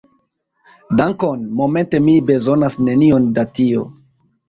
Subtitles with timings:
[1.01, 3.89] Dankon, momente mi bezonas nenion da tio.